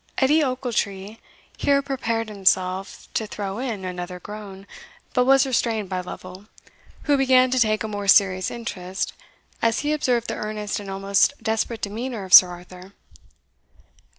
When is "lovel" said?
6.01-6.47